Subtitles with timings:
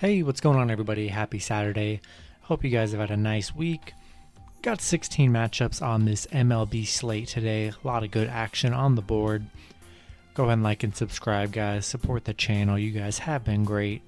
[0.00, 1.08] Hey, what's going on, everybody?
[1.08, 2.00] Happy Saturday.
[2.42, 3.94] Hope you guys have had a nice week.
[4.62, 7.66] Got 16 matchups on this MLB slate today.
[7.70, 9.46] A lot of good action on the board.
[10.34, 11.84] Go ahead and like and subscribe, guys.
[11.84, 12.78] Support the channel.
[12.78, 14.02] You guys have been great.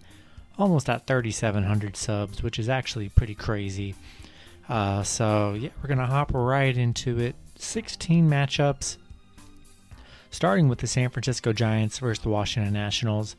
[0.60, 3.96] Almost at 3,700 subs, which is actually pretty crazy.
[4.68, 7.34] Uh, so, yeah, we're going to hop right into it.
[7.56, 8.96] 16 matchups.
[10.30, 13.34] Starting with the San Francisco Giants versus the Washington Nationals.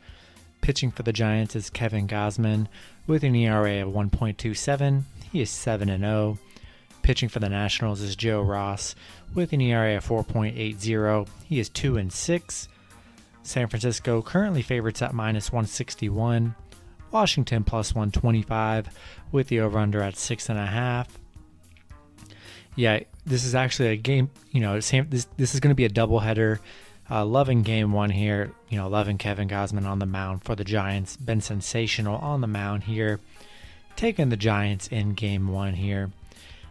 [0.62, 2.68] Pitching for the Giants is Kevin Gausman
[3.08, 5.02] with an ERA of 1.27.
[5.32, 6.38] He is 7 and 0.
[7.02, 8.94] Pitching for the Nationals is Joe Ross
[9.34, 11.28] with an ERA of 4.80.
[11.48, 12.68] He is 2 and 6.
[13.42, 16.54] San Francisco currently favorites at minus 161.
[17.10, 18.88] Washington plus 125
[19.32, 21.08] with the over under at 6.5.
[22.76, 25.90] Yeah, this is actually a game, you know, this, this is going to be a
[25.90, 26.60] doubleheader.
[27.12, 28.52] Uh, loving game one here.
[28.70, 31.14] You know, loving Kevin Gausman on the mound for the Giants.
[31.14, 33.20] Been sensational on the mound here.
[33.96, 36.10] Taking the Giants in game one here.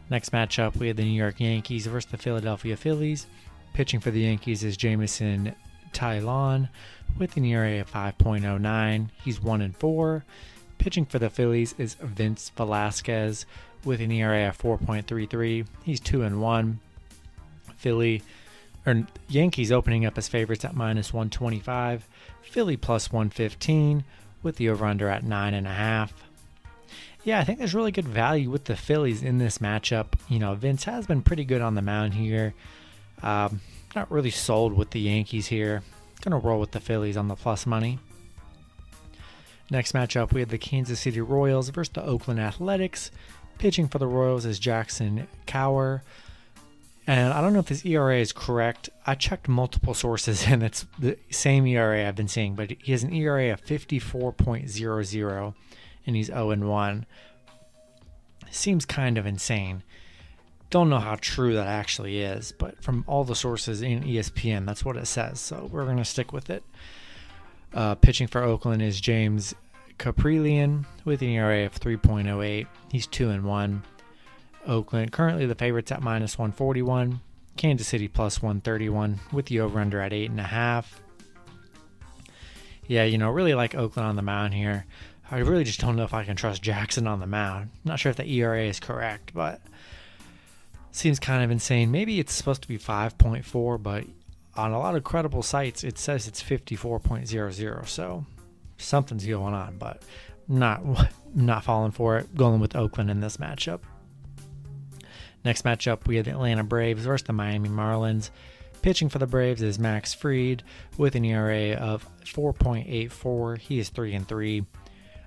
[0.10, 3.28] Next matchup, we have the New York Yankees versus the Philadelphia Phillies.
[3.74, 5.54] Pitching for the Yankees is Jameson
[5.94, 6.70] Taillon
[7.20, 9.10] with an ERA of 5.09.
[9.24, 10.26] He's 1 and 4.
[10.80, 13.46] Pitching for the Phillies is Vince Velasquez
[13.86, 15.68] with an ERA of 4.33.
[15.84, 16.80] He's 2 and 1.
[17.78, 18.24] Philly
[18.86, 22.08] or Yankees opening up as favorites at minus 125,
[22.42, 24.04] Philly plus 115
[24.44, 26.12] with the over under at 9.5.
[27.24, 30.14] Yeah, I think there's really good value with the Phillies in this matchup.
[30.28, 32.56] You know, Vince has been pretty good on the mound here.
[33.22, 33.62] Um,
[33.96, 35.84] not really sold with the Yankees here.
[36.22, 38.00] Gonna roll with the Phillies on the plus money.
[39.70, 43.12] Next matchup, we have the Kansas City Royals versus the Oakland Athletics.
[43.58, 46.02] Pitching for the Royals is Jackson Kowar
[47.08, 48.90] and I don't know if this ERA is correct.
[49.06, 53.04] I checked multiple sources and it's the same ERA I've been seeing, but he has
[53.04, 55.54] an ERA of 54.00
[56.06, 57.06] and he's 0 and 1.
[58.50, 59.84] Seems kind of insane.
[60.70, 64.86] Don't know how true that actually is, but from all the sources in ESPN, that's
[64.86, 65.40] what it says.
[65.40, 66.64] So we're going to stick with it.
[67.74, 69.54] Uh, pitching for Oakland is James
[69.98, 72.68] Kaprielian with an ERA of 3.08.
[72.92, 73.84] He's 2 and 1.
[74.68, 77.22] Oakland currently the favorites at minus 141.
[77.58, 80.86] Kansas City plus 131 with the over under at 8.5.
[82.88, 84.86] Yeah, you know, really like Oakland on the mound here.
[85.30, 87.70] I really just don't know if I can trust Jackson on the mound.
[87.86, 89.62] Not sure if the ERA is correct, but
[90.92, 91.92] seems kind of insane.
[91.92, 94.06] Maybe it's supposed to be 5.4, but
[94.58, 97.88] on a lot of credible sites it says it's 54.00.
[97.88, 98.26] So
[98.78, 100.04] something's going on, but
[100.48, 100.82] not
[101.34, 102.36] not falling for it.
[102.36, 103.80] Going with Oakland in this matchup.
[105.44, 108.30] Next matchup, we have the Atlanta Braves versus the Miami Marlins.
[108.82, 110.64] Pitching for the Braves is Max Fried
[110.98, 113.58] with an ERA of 4.84.
[113.60, 114.66] He is 3 and 3.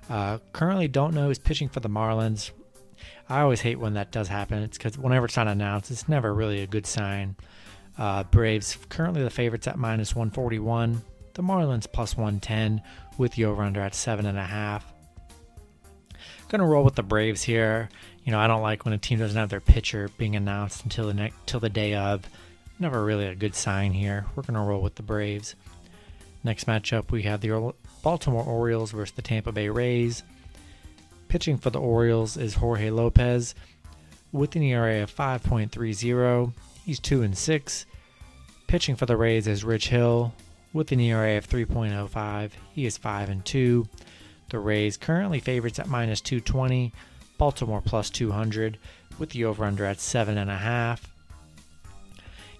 [0.09, 2.51] Uh, currently, don't know who's pitching for the Marlins.
[3.29, 4.61] I always hate when that does happen.
[4.63, 7.35] It's because whenever it's not announced, it's never really a good sign.
[7.97, 11.01] Uh, Braves currently the favorites at minus 141.
[11.33, 12.81] The Marlins plus 110
[13.17, 14.81] with the over under at 7.5.
[16.49, 17.89] Gonna roll with the Braves here.
[18.23, 21.07] You know, I don't like when a team doesn't have their pitcher being announced until
[21.07, 22.29] the next till the day of.
[22.79, 24.25] Never really a good sign here.
[24.35, 25.55] We're gonna roll with the Braves.
[26.43, 27.73] Next matchup, we have the
[28.03, 30.23] Baltimore Orioles versus the Tampa Bay Rays.
[31.27, 33.55] Pitching for the Orioles is Jorge Lopez
[34.31, 36.53] with an ERA of 5.30.
[36.85, 37.85] He's 2 and 6.
[38.67, 40.33] Pitching for the Rays is Rich Hill
[40.71, 42.51] with an ERA of 3.05.
[42.73, 43.87] He is 5 and 2.
[44.49, 46.93] The Rays currently favorites at minus 220,
[47.37, 48.77] Baltimore plus 200,
[49.17, 50.99] with the over under at 7.5.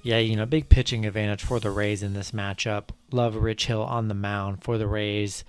[0.04, 2.90] Yeah, you know, big pitching advantage for the Rays in this matchup.
[3.12, 5.44] Love Rich Hill on the mound for the Rays.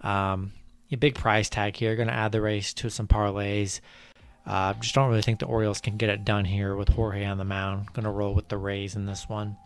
[0.00, 0.52] Um,
[0.90, 1.96] a big price tag here.
[1.96, 3.80] Going to add the Rays to some parlays.
[4.46, 7.38] Uh, just don't really think the Orioles can get it done here with Jorge on
[7.38, 7.92] the mound.
[7.92, 9.56] Going to roll with the Rays in this one.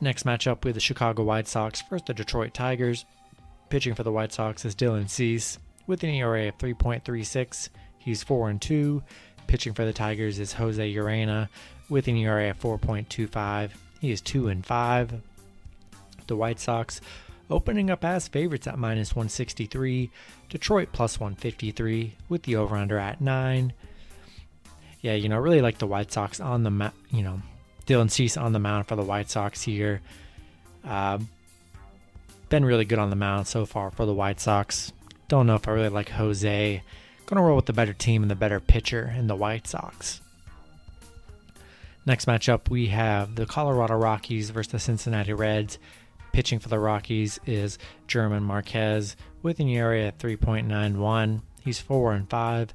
[0.00, 3.04] Next matchup with the Chicago White Sox versus the Detroit Tigers.
[3.72, 7.70] Pitching for the White Sox is Dylan Cease with an ERA of 3.36.
[7.96, 9.02] He's 4 and 2.
[9.46, 11.48] Pitching for the Tigers is Jose Urena
[11.88, 13.70] with an ERA of 4.25.
[13.98, 15.22] He is 2 and 5.
[16.26, 17.00] The White Sox
[17.48, 20.10] opening up as favorites at minus 163.
[20.50, 23.72] Detroit plus 153 with the over under at 9.
[25.00, 27.40] Yeah, you know, I really like the White Sox on the, ma- you know,
[27.86, 30.02] Dylan Cease on the mound for the White Sox here.
[30.84, 31.20] Uh,
[32.52, 34.92] been really good on the mound so far for the White Sox.
[35.26, 36.82] Don't know if I really like Jose.
[37.24, 40.20] Gonna roll with the better team and the better pitcher in the White Sox.
[42.04, 45.78] Next matchup, we have the Colorado Rockies versus the Cincinnati Reds.
[46.32, 51.40] Pitching for the Rockies is German Marquez with an ERA of 3.91.
[51.64, 52.70] He's 4 and 5.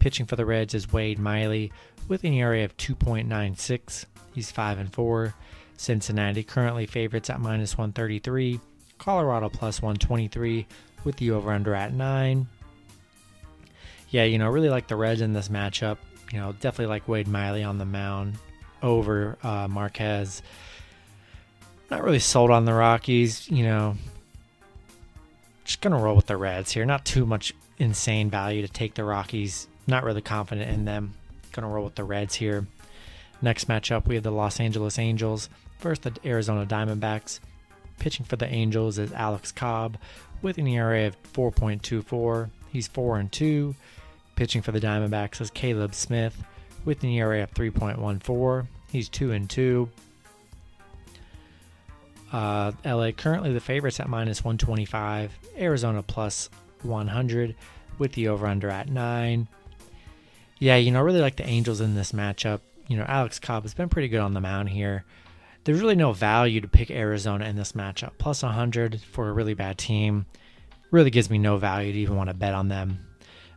[0.00, 1.70] Pitching for the Reds is Wade Miley
[2.08, 4.06] with an ERA of 2.96.
[4.34, 5.34] He's 5 and 4.
[5.76, 8.58] Cincinnati currently favorites at minus 133.
[9.00, 10.66] Colorado plus 123
[11.04, 12.46] with the over under at 9.
[14.10, 15.96] Yeah, you know, really like the Reds in this matchup.
[16.32, 18.36] You know, definitely like Wade Miley on the mound
[18.82, 20.42] over uh, Marquez.
[21.90, 23.48] Not really sold on the Rockies.
[23.48, 23.96] You know,
[25.64, 26.84] just gonna roll with the Reds here.
[26.84, 29.66] Not too much insane value to take the Rockies.
[29.86, 31.14] Not really confident in them.
[31.52, 32.66] Gonna roll with the Reds here.
[33.42, 35.48] Next matchup, we have the Los Angeles Angels
[35.80, 37.40] versus the Arizona Diamondbacks.
[38.00, 39.98] Pitching for the Angels is Alex Cobb
[40.42, 42.48] with an ERA of 4.24.
[42.72, 43.74] He's 4 and 2.
[44.36, 46.42] Pitching for the Diamondbacks is Caleb Smith
[46.84, 48.66] with an ERA of 3.14.
[48.90, 49.88] He's 2 and 2.
[52.32, 55.38] Uh, LA currently the favorites at minus 125.
[55.58, 56.48] Arizona plus
[56.82, 57.54] 100
[57.98, 59.46] with the over under at 9.
[60.58, 62.60] Yeah, you know, I really like the Angels in this matchup.
[62.88, 65.04] You know, Alex Cobb has been pretty good on the mound here.
[65.64, 68.12] There's really no value to pick Arizona in this matchup.
[68.18, 70.26] Plus 100 for a really bad team
[70.90, 73.06] really gives me no value to even want to bet on them.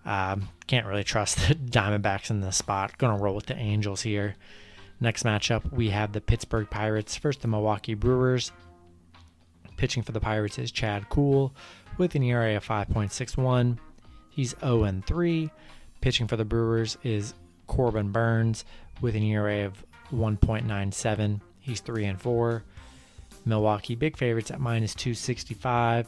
[0.05, 2.97] Um, can't really trust the Diamondbacks in this spot.
[2.97, 4.35] Going to roll with the Angels here.
[4.99, 8.51] Next matchup, we have the Pittsburgh Pirates versus the Milwaukee Brewers.
[9.77, 11.53] Pitching for the Pirates is Chad Kuhl
[11.97, 13.77] with an ERA of 5.61.
[14.29, 15.51] He's 0 3.
[16.01, 17.33] Pitching for the Brewers is
[17.67, 18.65] Corbin Burnes
[19.01, 21.41] with an ERA of 1.97.
[21.63, 22.63] He's 3 and 4.
[23.45, 26.07] Milwaukee big favorites at minus 265.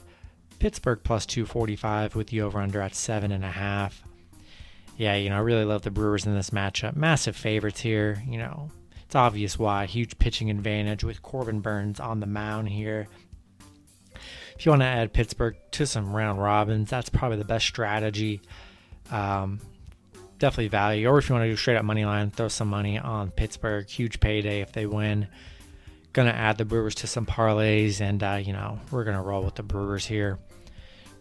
[0.60, 3.94] Pittsburgh plus 245 with the over under at 7.5.
[4.98, 6.96] Yeah, you know, I really love the Brewers in this matchup.
[6.96, 8.22] Massive favorites here.
[8.28, 8.70] You know,
[9.06, 9.86] it's obvious why.
[9.86, 13.08] Huge pitching advantage with Corbin Burnes on the mound here.
[14.58, 18.42] If you want to add Pittsburgh to some round robins, that's probably the best strategy.
[19.10, 19.60] Um,
[20.40, 21.08] definitely value.
[21.08, 23.88] Or if you want to do straight up money line, throw some money on Pittsburgh.
[23.88, 25.28] Huge payday if they win.
[26.14, 29.56] Gonna add the Brewers to some parlays, and uh, you know we're gonna roll with
[29.56, 30.40] the Brewers here.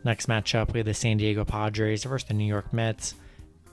[0.05, 3.15] Next matchup, we have the San Diego Padres versus the New York Mets.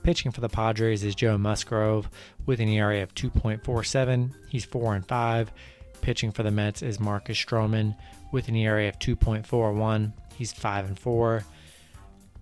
[0.02, 2.08] Pitching for the Padres is Joe Musgrove
[2.46, 4.32] with an ERA of 2.47.
[4.48, 5.52] He's 4 and 5.
[6.00, 7.96] Pitching for the Mets is Marcus Stroman
[8.32, 10.12] with an ERA of 2.41.
[10.34, 11.44] He's 5 and 4.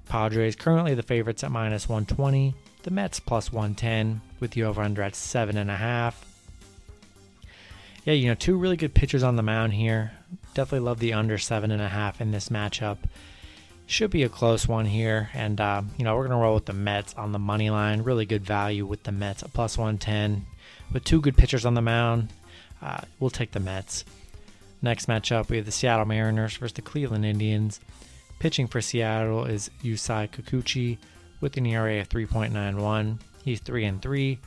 [0.08, 2.54] Padres currently the favorites at minus 120.
[2.82, 6.14] The Mets plus 110 with the over under at 7.5.
[8.04, 10.12] Yeah, you know, two really good pitchers on the mound here.
[10.54, 12.96] Definitely love the under 7.5 in this matchup.
[13.86, 15.28] Should be a close one here.
[15.34, 18.02] And, uh, you know, we're going to roll with the Mets on the money line.
[18.02, 20.46] Really good value with the Mets at plus 110.
[20.92, 22.32] With two good pitchers on the mound,
[22.80, 24.04] uh, we'll take the Mets.
[24.80, 27.80] Next matchup, we have the Seattle Mariners versus the Cleveland Indians.
[28.38, 30.96] Pitching for Seattle is Yusei Kikuchi
[31.40, 33.18] with an ERA of 3.91.
[33.44, 34.38] He's 3 and 3.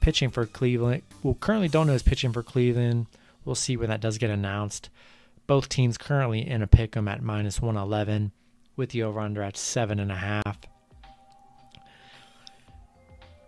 [0.00, 1.02] Pitching for Cleveland.
[1.22, 3.06] Well, currently don't know his pitching for Cleveland.
[3.44, 4.90] We'll see when that does get announced.
[5.46, 8.32] Both teams currently in a pick 'em at minus 111
[8.76, 10.56] with the over under at 7.5.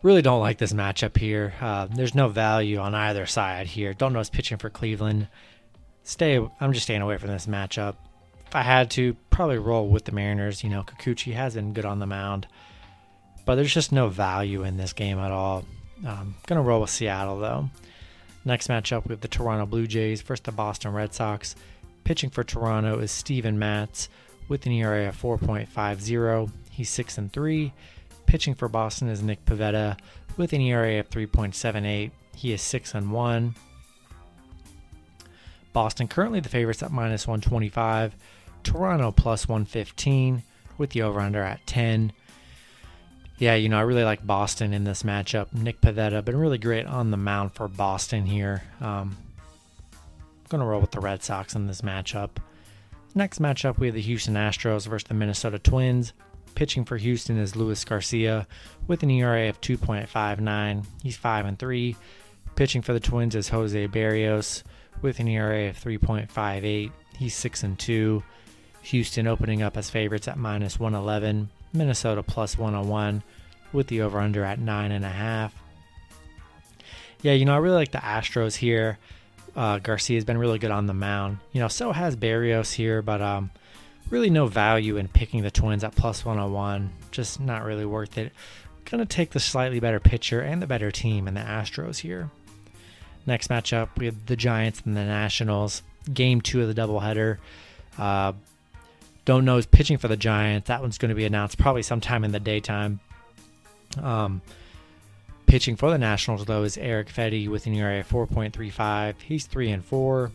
[0.03, 1.55] Really don't like this matchup here.
[1.61, 3.93] Uh, there's no value on either side here.
[3.93, 5.29] Don't know his pitching for Cleveland.
[6.05, 6.39] Stay.
[6.61, 7.97] I'm just staying away from this matchup.
[8.47, 10.63] If I had to, probably roll with the Mariners.
[10.63, 12.47] You know, Kikuchi has been good on the mound
[13.47, 15.65] but there's just no value in this game at all.
[16.07, 17.71] Um, gonna roll with Seattle though.
[18.45, 21.57] Next matchup, we have the Toronto Blue Jays versus the Boston Red Sox.
[22.05, 24.09] Pitching for Toronto is Steven Matz
[24.49, 26.51] with an ERA of 4.50.
[26.71, 27.73] He's 6 and 3.
[28.27, 29.99] Pitching for Boston is Nick Pivetta
[30.37, 32.11] with an ERA of 3.78.
[32.37, 33.55] He is 6 and 1.
[35.73, 38.15] Boston currently the favorites at minus 125.
[38.63, 40.43] Toronto plus 115
[40.79, 42.13] with the over under at 10.
[43.39, 45.53] Yeah, you know, I really like Boston in this matchup.
[45.53, 48.63] Nick Pivetta been really great on the mound for Boston here.
[48.81, 49.17] Um,
[50.49, 52.31] going to roll with the Red Sox in this matchup.
[53.15, 56.13] Next matchup, we have the Houston Astros versus the Minnesota Twins.
[56.55, 58.47] Pitching for Houston is Luis Garcia
[58.87, 60.87] with an ERA of 2.59.
[61.03, 61.97] He's 5 and 3.
[62.55, 64.63] Pitching for the Twins is Jose Berrios
[65.03, 66.91] with an ERA of 3.58.
[67.19, 68.23] He's 6 and 2.
[68.83, 71.51] Houston opening up as favorites at minus 111.
[71.73, 73.23] Minnesota plus 101
[73.73, 75.51] with the over under at 9.5.
[77.23, 78.99] Yeah, you know, I really like the Astros here.
[79.55, 81.39] Uh, Garcia's been really good on the mound.
[81.53, 83.51] You know, so has Berrios here, but um,
[84.11, 86.91] really no value in picking the Twins at plus 101.
[87.11, 88.33] Just not really worth it.
[88.85, 92.31] Gonna take the slightly better pitcher and the better team in the Astros here.
[93.27, 95.83] Next matchup, we have the Giants and the Nationals.
[96.13, 97.39] Game two of the doubleheader.
[97.99, 98.35] Uh,
[99.27, 100.69] Don't know is pitching for the Giants.
[100.69, 103.01] That one's going to be announced probably sometime in the daytime.
[104.01, 104.41] Um,
[105.47, 109.21] pitching for the Nationals though is Eric Fedde with an ERA of 4.35.
[109.21, 110.31] He's three and four.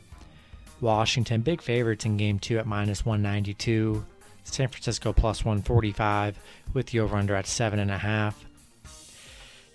[0.82, 4.06] Washington big favorites in Game Two at minus 192.
[4.44, 6.38] San Francisco plus 145
[6.74, 8.46] with the over under at seven and a half.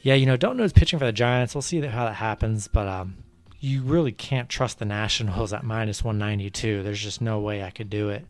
[0.03, 1.55] Yeah, you know, don't know is pitching for the Giants.
[1.55, 3.17] We'll see how that happens, but um,
[3.61, 6.83] you really can't trust the Nationals at minus 192.
[6.83, 8.27] There's just no way I could do it.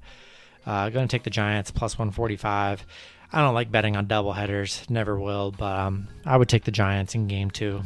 [0.66, 2.84] Uh, going to take the Giants plus 145.
[3.32, 6.70] I don't like betting on double headers, never will, but um, I would take the
[6.70, 7.82] Giants in game two.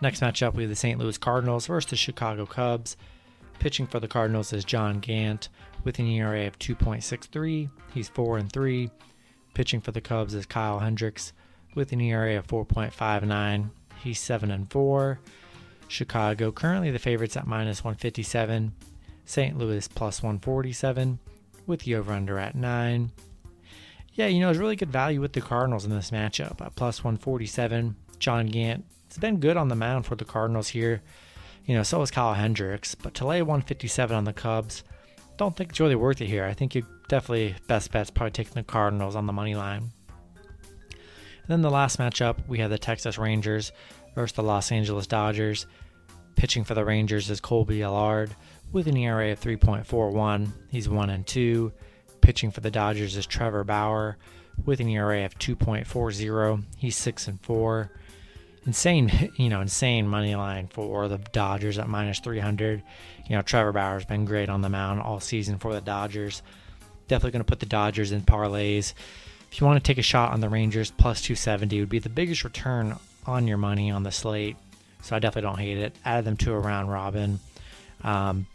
[0.00, 0.98] Next matchup, we have the St.
[0.98, 2.96] Louis Cardinals versus the Chicago Cubs.
[3.58, 5.48] Pitching for the Cardinals is John Gant
[5.84, 7.70] with an ERA of 2.63.
[7.92, 8.90] He's 4 and 3.
[9.54, 11.32] Pitching for the Cubs is Kyle Hendricks
[11.74, 13.70] with an ERA of 4.59.
[14.02, 15.20] He's 7 and 4.
[15.88, 18.72] Chicago currently the favorites at minus 157.
[19.24, 19.56] St.
[19.56, 21.18] Louis plus 147
[21.66, 23.10] with the over under at 9.
[24.12, 27.02] Yeah, you know, it's really good value with the Cardinals in this matchup at plus
[27.02, 27.96] 147.
[28.18, 31.02] John Gant, it's been good on the mound for the Cardinals here.
[31.64, 34.84] You know, so is Kyle Hendricks, but to lay 157 on the Cubs,
[35.36, 36.44] don't think it's really worth it here.
[36.44, 39.90] I think you definitely best bet's probably taking the Cardinals on the money line.
[40.90, 43.72] And then the last matchup, we have the Texas Rangers
[44.14, 45.66] versus the Los Angeles Dodgers.
[46.36, 48.34] Pitching for the Rangers is Kolby Allard
[48.74, 50.50] with an ERA of 3.41.
[50.68, 51.72] He's 1 and 2.
[52.20, 54.18] Pitching for the Dodgers is Trevor Bauer
[54.64, 56.64] with an ERA of 2.40.
[56.76, 57.90] He's 6 and 4.
[58.66, 62.82] Insane, you know, insane money line for the Dodgers at minus 300.
[63.28, 66.42] You know, Trevor Bauer's been great on the mound all season for the Dodgers.
[67.06, 68.92] Definitely going to put the Dodgers in parlays.
[69.52, 72.08] If you want to take a shot on the Rangers, plus 270 would be the
[72.08, 74.56] biggest return on your money on the slate.
[75.00, 75.94] So I definitely don't hate it.
[76.04, 77.38] Added them to a round robin.
[78.02, 78.46] Um,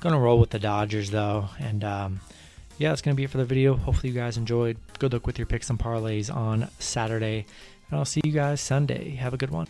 [0.00, 2.20] gonna roll with the Dodgers though, and um,
[2.78, 3.76] yeah, that's gonna be it for the video.
[3.76, 4.76] Hopefully you guys enjoyed.
[4.98, 7.46] Good luck with your picks and parlays on Saturday,
[7.90, 9.10] and I'll see you guys Sunday.
[9.16, 9.68] Have a good one.